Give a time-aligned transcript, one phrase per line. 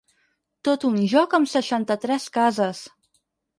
[0.67, 2.83] Tot un joc amb seixanta-tres cases.